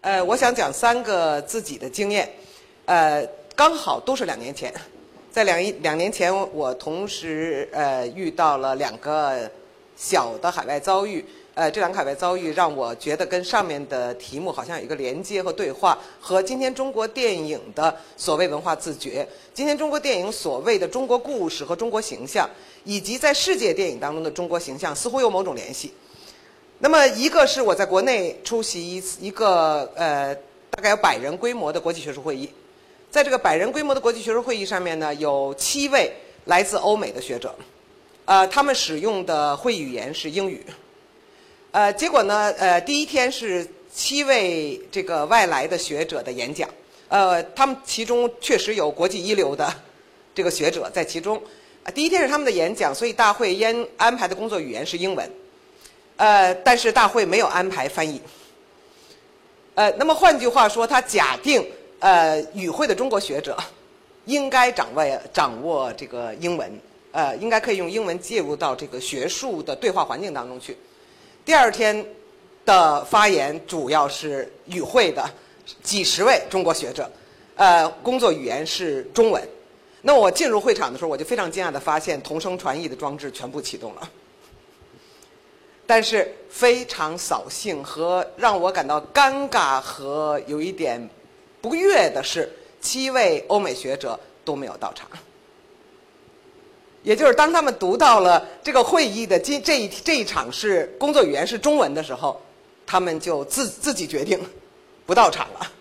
[0.00, 2.30] 呃，我想讲三个自己的经验，
[2.84, 4.72] 呃，刚好都是两年前，
[5.28, 9.50] 在两一两年前，我同时呃遇到了两个
[9.96, 11.24] 小的海外遭遇，
[11.54, 22.48] 呃，这两个海外遭遇让我觉得跟上面的题目好像有一个连接和对话，和今天中国电影的所谓文化自觉，今天中国电影所谓的中国故事和中国形象，
[22.84, 25.92] 以及在世界电影当中的中国形象，似乎有某种联系。
[26.80, 30.32] 那么，一个是我在国内出席一次一个呃
[30.70, 32.48] 大概有百人规模的国际学术会议，
[33.10, 36.12] 在这个百人规模的国际学术会议上面呢，有七位
[36.44, 37.52] 来自欧美的学者，
[38.26, 40.64] 呃，他们使用的会语言是英语，
[41.72, 46.70] 呃，结果呢，呃，第一天是七位这个外来的学者的演讲，
[47.08, 49.68] 呃，他们其中确实有国际一流的
[50.32, 51.42] 这个学者在其中，
[51.82, 55.28] 啊，第一天是他们的演讲，所以大会安安排的工作语言是英文。
[56.18, 58.20] 呃，但是大会没有安排翻译。
[59.74, 61.64] 呃，那么换句话说，他假定
[62.00, 63.56] 呃与会的中国学者
[64.24, 66.80] 应该掌握掌握这个英文，
[67.12, 70.76] 呃，应该可以用英文介入到这个学术的对话环境当中去。
[71.44, 72.04] 第二天
[72.66, 75.24] 的发言主要是与会的
[75.84, 77.08] 几十位中国学者，
[77.54, 79.40] 呃，工作语言是中文。
[80.02, 84.10] 那我进入会场的时候，我就非常惊讶的发现，同声传译的装置全部启动了。
[85.88, 91.08] 但是非常扫兴和让我感到尴尬和有一点
[91.62, 92.46] 不悦的是，
[92.78, 95.08] 七位欧美学者都没有到场。
[97.02, 102.38] 也就是当他们读到了这个会议的今这一这一场是工作语言是中文的时候，
[102.86, 104.38] 他们就自自己决定
[105.06, 105.72] 不到场了。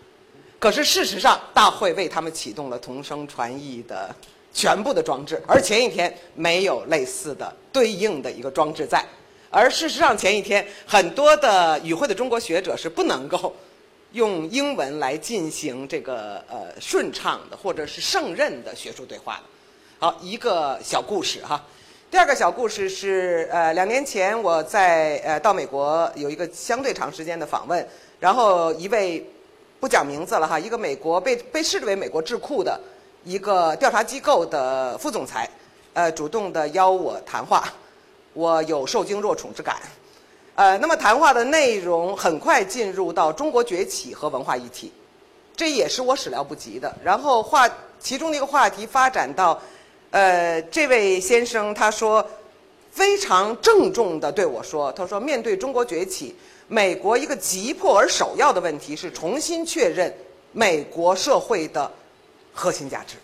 [0.58, 4.16] 可是事实上，大会为他们启动了同声传译的
[4.54, 9.06] 全部的装置，而前一天没有类似的对应的一个装置在。
[9.50, 13.56] 而事实上，前一天很多的与会的中国学者是不能够
[14.12, 19.44] 用英文来进行这个呃顺畅的或者是胜任的学术对话的。
[20.00, 21.64] 好，一个小故事哈。
[22.12, 27.88] 第二个小故事是呃两年前我在呃到美国有一个相对长时间的访问，
[28.20, 29.26] 然后一位
[29.80, 32.80] 不讲名字了哈，一个美国被被视之为美国智库的
[33.24, 35.50] 一个调查机构的副总裁，
[35.94, 37.74] 呃主动的邀我谈话。
[38.38, 39.78] 我有受惊若宠之感，
[40.54, 44.94] 呃，那么谈话的内容很快进入到中国崛起和文化议题，
[45.56, 46.96] 这也是我始料不及的。
[47.04, 47.68] 然后话
[48.00, 49.60] 其中的一个话题发展到，
[50.12, 52.24] 呃，这位先生他说
[52.92, 56.36] 非常郑重的对我说，他说面对中国崛起，
[56.68, 60.16] 美国一个急迫而首要的问题是重新确认
[60.52, 61.92] 美国社会的
[62.54, 63.16] 核心价值。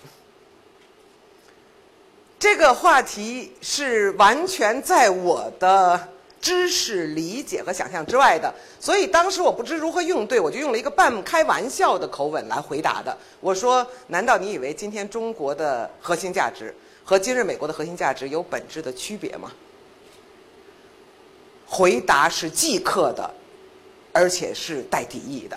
[2.44, 5.98] 这个话题是完全在我的
[6.42, 13.18] 知识理解和想象之外的，所以当时我不知如何应对，我就用了一个半开玩笑的口吻来回答的。
[13.40, 19.50] 我说：“难道你以为今天中国的核心价值和今日美国的核心价值有本质的区别吗？”
[21.66, 23.34] 回答是即刻的，
[24.12, 25.56] 而且是带敌意的。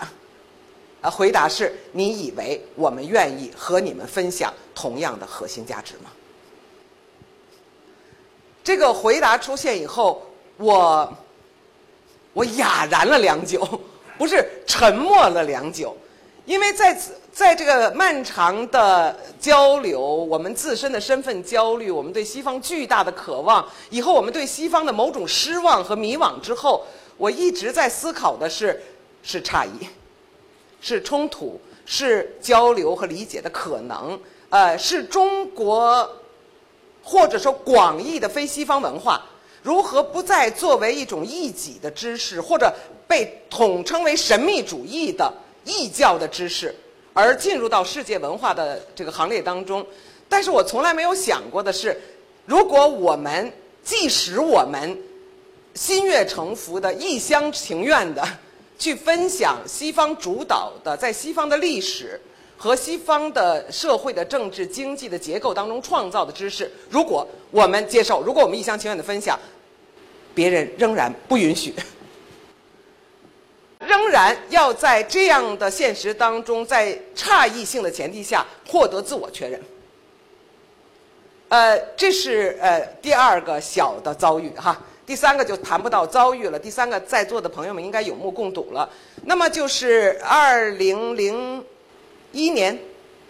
[1.01, 6.09] 啊，回答是：你以为我们愿意和你们分享同样的核心价值吗？
[8.67, 10.21] 这个回答出现以后，
[10.57, 11.17] 我
[12.33, 13.65] 我哑然了良久，
[14.19, 15.95] 不是沉默了良久，
[16.43, 26.85] 因为在此在这个漫长的交流，我们自身的身份焦虑，我们对西方巨大的渴望，以后我们对西方的某种失望和迷惘之后，
[27.15, 28.83] 我一直在思考的是
[29.23, 29.87] 是差异，
[30.81, 34.19] 是冲突，是交流和理解的可能，
[34.49, 36.05] 呃，是中国。
[37.07, 39.25] 或者说广义的非西方文化
[39.63, 42.69] 如何不再作为一种异己的知识，或者
[43.07, 46.75] 被统称为神秘主义的异教的知识，
[47.13, 49.85] 而进入到世界文化的这个行列当中？
[50.27, 51.97] 但是我从来没有想过的是，
[52.45, 53.49] 如果我们
[53.85, 55.01] 即使我们
[55.75, 58.21] 心悦诚服的、一厢情愿的
[58.77, 62.19] 去分享西方主导的在西方的历史。
[62.57, 69.39] 和西方的社会的政治经济的结构当中创造的知识，如果我们接受，如果我们一厢情愿的分享，
[70.33, 71.75] 别人仍然不允许，
[73.79, 79.61] 仍然要在这样的现实当中，在差异性的前提下获得自我确认。
[81.49, 86.57] 呃，这是呃第二个小的遭遇哈，第三个就谈不到遭遇了。
[86.57, 88.89] 第三个在座的朋友们应该有目共睹了。
[89.25, 91.63] 那么就是二零零。
[92.37, 92.77] 一年，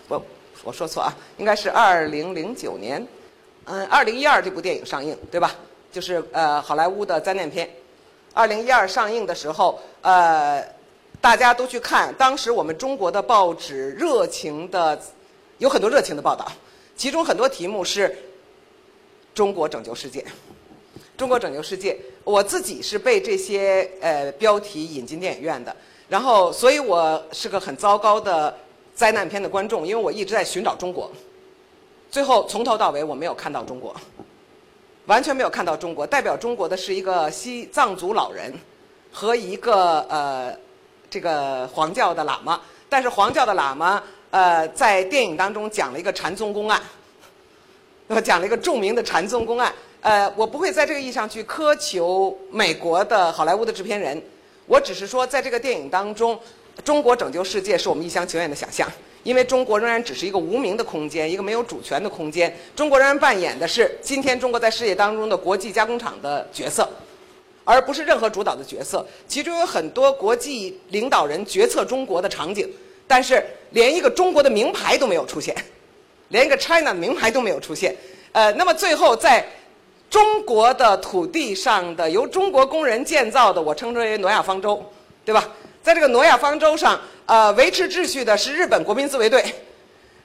[0.10, 0.22] 不，
[0.64, 3.06] 我说错啊，应该是二零零九年，
[3.64, 5.56] 嗯，二零一二这部电影上映，对吧？
[5.92, 7.70] 就是呃，好莱坞的灾难片。
[8.34, 10.62] 二零一二上映的时候，呃，
[11.22, 15.00] 大家都去看，当时我们中国的报纸热情的，
[15.60, 16.46] 有很多热情的报道，
[16.98, 18.14] 其中很多题目是
[19.34, 20.24] “中国拯救世界
[21.18, 21.98] ”，“中国拯救世界”。
[22.26, 25.74] 我自己是被这些呃标题引进电影院的，
[26.10, 28.56] 然后，所以我是个很糟糕的
[28.98, 31.12] 灾难片的观众，因为我一直在寻找中国，
[32.10, 33.96] 最后从头到尾我没有看到中国，
[35.06, 36.08] 完全没有看到中国。
[36.08, 38.52] 代表中国的是一个西藏族老人
[39.12, 40.52] 和一个呃
[41.12, 42.60] 这个黄教的喇嘛，
[42.90, 44.02] 但是黄教的喇嘛
[44.32, 46.82] 呃在电影当中讲了一个禅宗公案，
[48.08, 49.72] 那么讲了一个著名的禅宗公案。
[50.02, 54.20] 呃，我不会在这个意义上去苛求美国的好莱坞的制片人，
[54.66, 56.40] 我只是说，在这个电影当中，
[56.84, 58.90] 中国拯救世界是我们一厢情愿的想象，
[59.24, 62.56] 因为中国仍然只是一个无名的空间，一个没有主权的空间。
[62.76, 66.88] 中国仍然扮演的是今天中国在世界当中的国际加工厂的角色，
[67.64, 69.06] 而不是任何主导的角色。
[69.28, 72.70] 其中有很多国际领导人决策中国的场景，
[73.08, 75.56] 但是连一个中国的名牌都没有出现，
[76.30, 77.96] 连一个 China 的名牌都没有出现。
[78.32, 79.46] 呃，那么最后在。
[80.10, 84.82] 中国的土地上的由中国工人建造的，我称之为诺亚方舟，
[85.26, 85.50] 对吧？
[85.88, 89.42] 在这个诺亚方舟上，呃，维持秩序的是日本国民自卫队，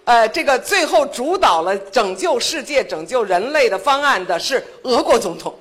[0.03, 5.57] 呃，这个最后主导了拯救世界、拯救人类的方案的是俄国总统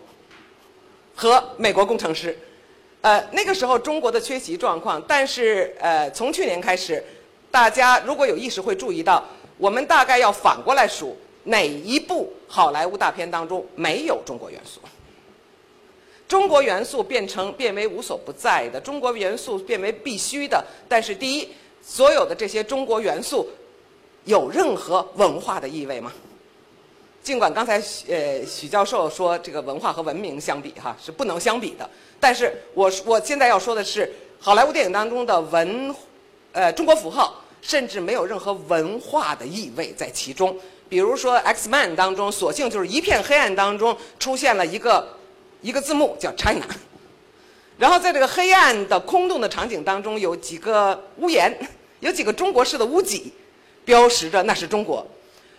[1.14, 2.36] 和美国工程师。
[3.02, 7.04] 呃，那个时候中国的缺席状况，但是呃，从去年开始，
[7.52, 9.24] 大家如果有意识会注意到，
[9.60, 11.16] 我们大概要反过来数。
[11.44, 14.82] 哪一部好莱坞大片当中没有中国元素？
[16.32, 20.64] 中国元素变成变为无所不在的，中国元素变为必须的。
[20.88, 21.50] 但是，第一，
[21.82, 23.50] 所有的这些中国元素
[24.24, 26.10] 有任何文化的意味吗？
[27.22, 35.94] 尽管刚才呃许教授说这个文化和文明相比哈是不能相比的，但是我我现在要说的是，好莱坞电影当中的文
[36.54, 40.58] 呃中国符号甚至没有任何文化的意味在其中。
[40.88, 45.06] 比如说《X Man》当中，索性就是一片黑暗当中出现了一个
[45.62, 46.66] 一个字幕叫 China，
[47.78, 51.56] 然后在这个黑暗的空洞的场景当中，有几个屋檐，
[52.00, 53.32] 有几个中国式的屋脊，
[53.86, 55.06] 标识着那是中国。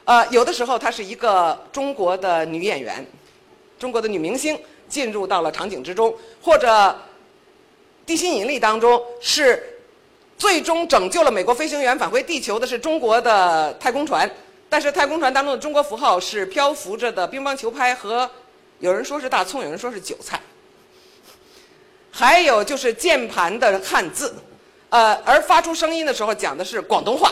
[0.05, 3.07] 呃，有的时候它是一个中国的女演员，
[3.79, 4.59] 中国的女明星
[4.89, 6.13] 进入到了场景之中，
[6.43, 6.69] 或者
[8.05, 9.79] 《地心引力》当中是
[10.37, 14.29] 最终拯救了美国飞行员返回地球的是中国的太空船。
[14.69, 18.29] 但是太空船当中的中国符号是漂浮着的乒乓球拍和，
[18.83, 20.41] 有人说是大葱，有人说是韭菜，
[22.11, 24.35] 还有就是键盘的汉字，
[24.89, 27.31] 呃，而发出声音的时候讲的是广东话。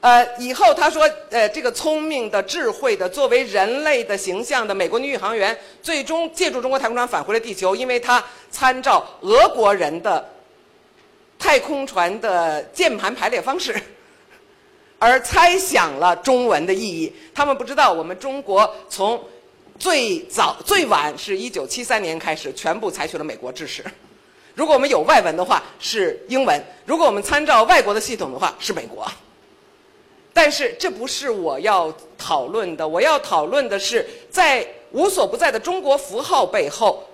[0.00, 10.26] 呃，以后他说，呃，这个聪明的、智慧的、作为人类的形象的美国女宇航员，最终借助中国太空船返回了地球，因为她参照俄国人的
[11.38, 13.78] 太空船的键盘排列方式。
[14.98, 19.22] 而猜想了中文的意义，他们不知道我们中国从
[19.78, 23.84] 最早最晚是一九七三年开始，全部采取了美国制式。
[24.54, 29.06] 如果我们有外文的话是英文，如果我们参照外国的系统的话是美国。
[30.32, 37.04] 但是这不是我要讨论的，我要讨论的是在无所不在的中国符号背后，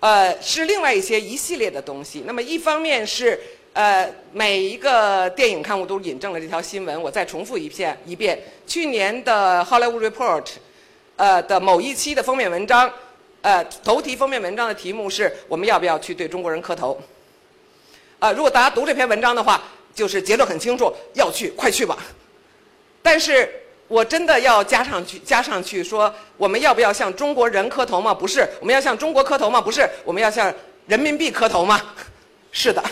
[0.00, 2.24] 呃，是另外一些一系列的东西。
[2.26, 3.38] 那么一方面是。
[3.76, 7.02] 呃，每一个电影刊物都引证了这条新闻。
[7.02, 10.42] 我再重复一遍一遍，去年的《Hollywood Report》
[11.16, 12.90] 呃的某一期的封面文章，
[13.42, 17.00] 呃，头题封面文章的题目是我们要不要去对中国人磕头？
[18.18, 19.62] 啊，如果大家读这篇文章的话，
[19.94, 21.96] 就是结论很清楚，要去，快去吧。
[23.02, 23.48] 但是
[23.88, 28.12] 我真的要加上去，加上去说，我们要不要向中国人磕头吗？
[28.12, 29.60] 不是，我们要向中国磕头吗？
[29.60, 30.52] 不是，我们要向
[30.86, 31.80] 人民币磕头吗？
[32.52, 32.82] 是的。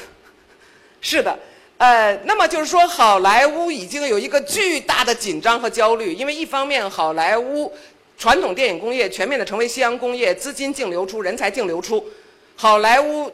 [1.07, 1.39] 是的，
[1.77, 7.71] 呃，那么就是说，好莱坞已经有一个巨大的紧张和焦虑，因为一方面，好莱坞
[8.17, 12.05] 传统电影工业全面的成为夕阳工业，资金净流出，人才净流出，
[12.57, 13.31] 好莱坞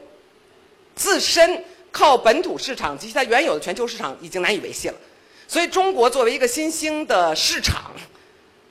[0.95, 4.95] 自身靠本土市场及其它原有的全球市场已经难以维系了，
[5.47, 7.93] 所以中国作为一个新兴的市场，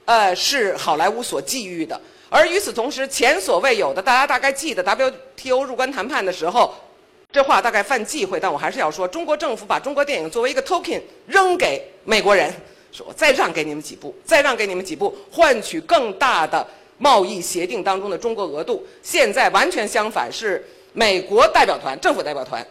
[0.06, 2.00] 呃，是好莱坞所觊觎的，
[2.30, 6.74] 而与此同时，前所未有的，大家大概记得 WTO 入关谈判的时候。
[7.32, 12.52] 这话大概犯忌讳，但我还是要说，中国政府把中国电影作为一个 token 扔给美国人，
[12.92, 16.66] 说我再让给你们几部，再让给你们几部，换取更大的
[16.98, 18.86] 贸易协定当中的中国额度。
[19.04, 22.66] 现在完全相反，是美国代表团、政府代表团，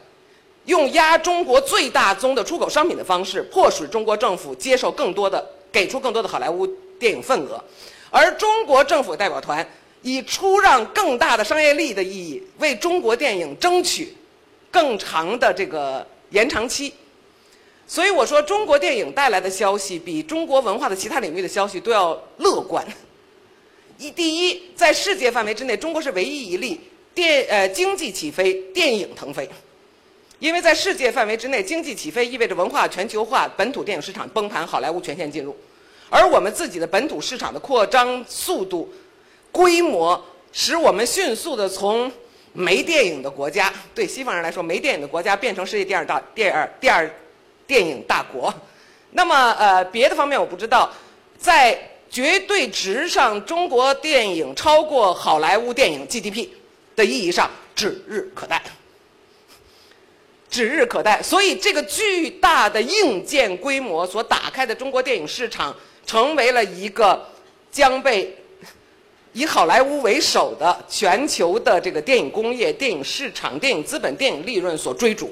[0.67, 6.67] 用压中国最大宗的出口商品的方式，迫使中国政府接受更多的、给出更多的好莱坞
[6.99, 7.63] 电影份额，
[8.11, 9.67] 而中国政府代表团
[10.03, 14.15] 以出让更大的商业利益的意义，为中国电影争取。
[14.71, 16.93] 更长的这个延长期。
[17.91, 22.87] 所以我说，中国电影带来的消息比中国文化的其他领域的消息都要乐观。
[23.97, 26.79] 一第一，在世界范围之内，中国是唯一一例
[27.15, 29.49] 电呃经济起飞，电影腾飞。
[30.39, 35.57] 因为在世界范围之内，经济起飞意味着文化全球化，本土电影市场崩盘，好莱坞全线进入。
[36.11, 38.93] 而我们自己的本土市场的扩张速度、
[39.51, 42.13] 规模，使我们迅速的从
[42.53, 47.11] 没电影的国家，对西方人来说没电影的国家，变成世界第二大、第二、第二。
[47.69, 48.53] 电影大国，
[49.11, 50.91] 那么呃，别的方面我不知道，
[51.39, 51.79] 在
[52.11, 56.49] 绝对值上，中国电影超过好莱坞电影 GDP
[56.97, 58.63] 的意义上指日可待，
[60.49, 61.23] 指日可待。
[61.23, 67.23] 所以，这个巨大的硬件规模所打开的中国电影市场，成为了一个
[67.71, 68.35] 将被
[69.35, 75.31] 以好莱坞为首的全球的这个电影工业、电影市场、电影资本、电影利润所追逐。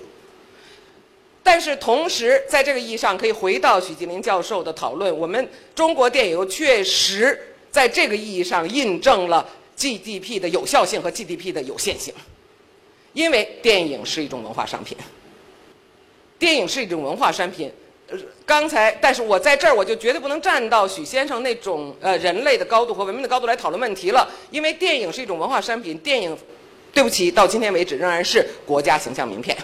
[1.47, 5.17] 但是同时，在这个意义上，可以回到许吉林教授的讨论。
[5.17, 12.13] 我们中国电影确实在这个意义上印证了 GDP 的有效性和 GDP 的有限性，
[13.13, 14.99] 因为电影是一种文化商品。
[16.37, 17.73] 电影是一种文化商品。
[18.09, 25.97] 呃，刚才，但是我在这儿我就绝对不能站到许先生那种呃人类的高度和文明的高度来讨论问题了，因为电影是一种文化商品。
[25.99, 26.37] 电影，
[26.93, 29.57] 对不起，到今天为止仍然是国家形象名片。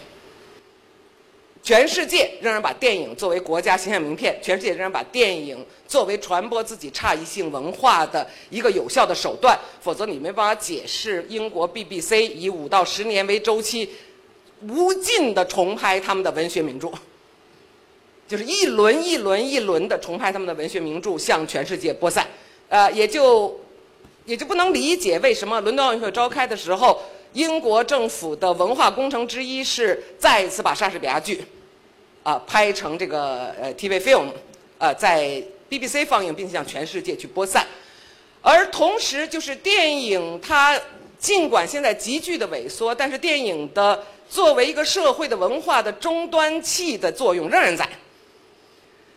[1.63, 9.57] 全世界仍然把电影作为国家形象名片，全世界仍然把电影作为传播自己差异性文化的一个有效的手段。
[9.81, 13.89] 否则，你没办法解释英国 BBC 以五到十年为周期，
[14.63, 16.91] 无尽的重拍他们的文学名著，
[18.27, 22.27] 就是一轮一轮一轮的重拍他们的文学名著，向全世界播散。
[22.69, 23.61] 呃，也就
[24.25, 27.01] 也就不能理解为什么伦敦奥运会召开的时候。
[27.33, 31.45] 英国政府的文化工程之一是再一次把莎士比亚剧，
[32.23, 34.27] 啊拍成这个呃 TV film，
[34.79, 37.67] 呃在 BBC 放映，并且向全世界去播散。
[38.43, 40.79] 而同时，就是电影它
[41.19, 47.89] 尽管现在急剧的萎缩，但是电影的作为一个社会的文化的终端器的作用仍然在。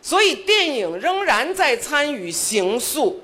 [0.00, 3.20] 所以，电影仍然在参与形塑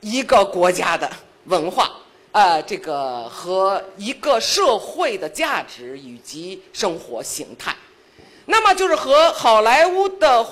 [0.00, 1.10] 一个国家的
[1.46, 1.90] 文化。
[2.36, 7.74] 呃，这个和一个社会的价值以及生活形态，
[8.44, 10.46] 那么就是和好莱坞的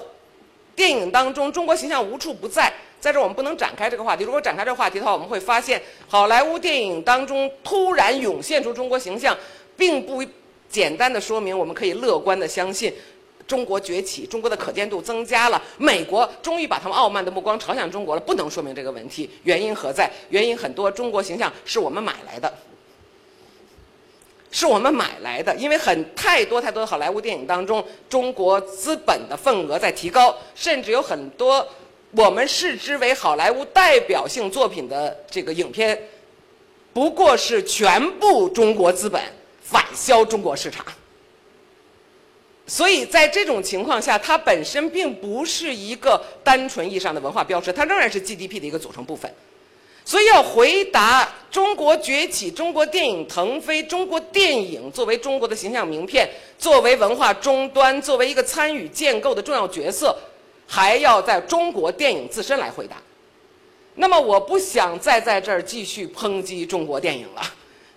[0.75, 2.73] 电影当中中国形象无处不在。
[2.99, 4.25] 在这我们不能展开这个话题。
[4.25, 9.37] 如果展开这个话题的话，我们会发现好莱坞电影当中突然涌现出中国形象，
[9.77, 10.25] 并不
[10.71, 12.91] 简单的说明我们可以乐观的相信。
[13.47, 18.21] 中国崛起，中国的可见度增加了，美国终于把他们傲慢的目光朝向中国了。
[18.21, 20.11] 不能说明这个问题，原因何在？
[20.31, 22.53] 原因很多，中国形象是我们买来的，
[24.51, 25.55] 是我们买来的。
[25.57, 31.67] 因为很太多太多的好莱坞电影当中，中国资本的份额在提高，甚至有很多
[32.13, 36.09] 我们视之为好莱坞代表性作品的这个影片，
[36.93, 39.21] 不过是全部中国资本
[39.61, 40.85] 反销中国市场。
[42.67, 49.33] 所以在这种情况下，它本身并不是一个单纯意义上的文化标识，它仍然是 GDP 的一个组成部分。
[50.07, 56.29] 所以要回答中国崛起、中国电影腾飞、中国电影作为中国的形象名片、
[56.59, 60.15] 作为文化终端、作为一个参与建构的重要角色，
[60.67, 62.97] 还要在中国电影自身来回答。
[63.95, 67.43] 那么，我不想再在这儿继续抨击中国电影了。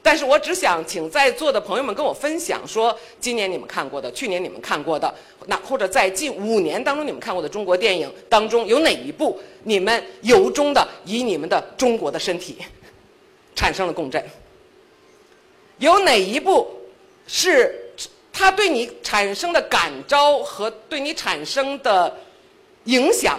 [0.08, 5.14] 但是我只想请在座的朋友们跟我分享，说今年你们看过的，去年你们看过的，
[5.48, 12.56] 那或者在近五年当中你们看过的中国电影当中，有哪一部你们由衷的以你们的中国的身体
[13.54, 14.24] 产生了共振？
[15.80, 16.66] 有哪一部
[17.28, 17.92] 是
[18.32, 22.16] 它对你产生的感召和对你产生的
[22.86, 23.38] 影响？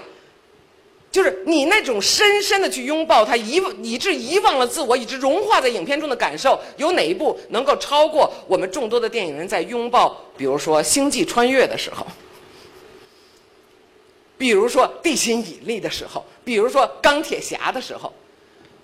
[1.10, 12.06] 就是你那种深深的去拥抱他，遗以致遗忘了自我，以致融化在影片中的感受，有哪一部能够超过我们众多的电影人在拥抱，比如说《星际穿越》的时候，
[14.36, 18.12] 比如说《地心引力》的时候，比如说《钢铁侠》的时候，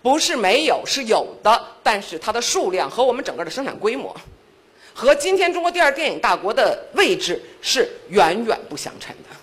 [0.02, 4.16] 不是没有，是有的，但是它的数量和我们整个的生产规模，
[4.94, 9.36] 和今天中国第二电影大国的位置是远远不相称的，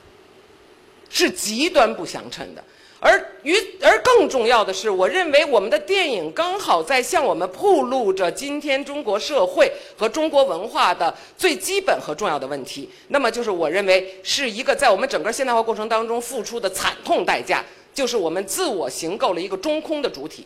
[1.11, 2.63] 是极端不相称的。
[3.03, 12.87] 而与而更重要的是，我认为我们的电影刚好在向我们铺露着今天中国社会和中国文化的最基本和重要的问题。
[13.07, 20.45] 那么，就是我认为是一个在我们整个现代化过程当中付出的惨痛代价，就是我们自我形构了一个中空的主体，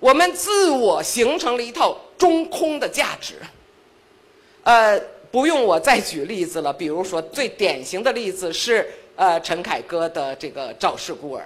[0.00, 3.34] 我们自我形成了一套中空的价值。
[4.64, 5.00] 呃，
[5.30, 8.84] 不用我再举例子了，比如说最典型的例子是
[9.18, 11.42] 呃陈凯歌的这个《赵氏孤儿》，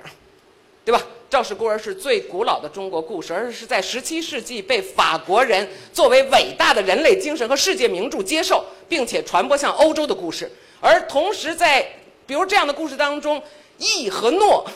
[0.85, 0.99] 对吧？
[1.31, 10.53] 《赵氏孤儿》是最古老的中国故事，而是在十七世纪被法国人作为伟大的人类精神和世界名著接受，并且传播向欧洲的故事。
[10.83, 11.83] 而同时，在
[12.27, 13.43] 比如这样的故事当中，
[13.79, 14.67] 义和诺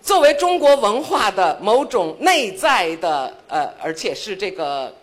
[0.00, 4.94] 作为中国文化的某种内在的呃，而且是这个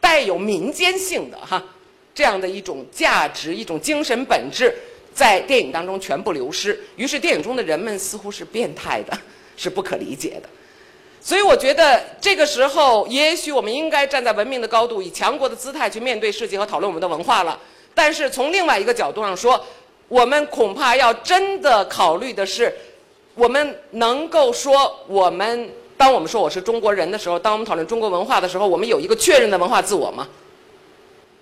[0.00, 1.60] 带有民间性的哈
[2.14, 4.72] 这样的一种价值、一种精神本质。
[5.14, 9.16] 在电影当中全部流失，于是电影中的人们似乎是变态的，
[9.56, 10.48] 是不可理解的。
[11.20, 17.58] 所以我觉得这个时候，也许我们应该站在文明的高度，以强国的姿态去面对世界和讨论我们的文化了。
[17.94, 19.64] 但是从另外一个角度上说，
[20.08, 22.74] 我们恐怕要真的考虑的是，
[23.36, 30.28] 我们能够说我们，当我们说我是中国人的时候，当我们讨论中国文化的时候，我们有一个确认的文化自我吗？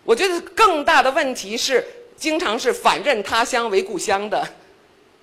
[0.04, 1.84] 我觉得更大的问题是。
[2.22, 4.46] 经常是反认他乡为故乡的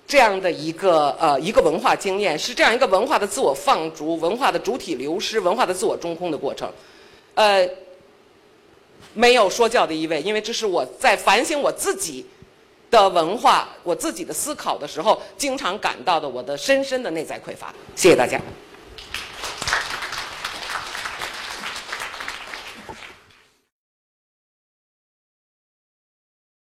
[0.06, 6.70] 这样的一个呃一个文化经验，是这样一个文化的自我放逐、文化的主体流失、文化的自我中空的过程。
[7.36, 7.66] 呃，
[9.14, 12.26] 没有说教的意味，因为这是我在反省我自己
[12.92, 17.74] 的文化、我自己的思考的时候，经常感到的我的深深的内在匮乏。
[17.96, 18.42] 谢谢大家。